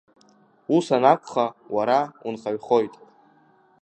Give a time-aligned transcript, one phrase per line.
[0.75, 1.45] Ус анакәха,
[1.75, 2.93] уара унхаҩхоит.